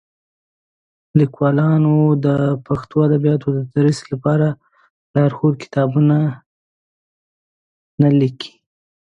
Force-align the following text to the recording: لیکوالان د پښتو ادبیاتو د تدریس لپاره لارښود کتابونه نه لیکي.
لیکوالان 1.19 1.83
د 2.25 2.27
پښتو 2.65 2.95
ادبیاتو 3.07 3.47
د 3.53 3.57
تدریس 3.69 3.99
لپاره 4.11 4.47
لارښود 5.13 5.53
کتابونه 5.63 6.15
نه 8.01 8.09
لیکي. 8.19 8.51